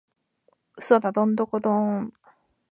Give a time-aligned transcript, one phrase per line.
[0.79, 2.13] 嘘だドンドコドーン！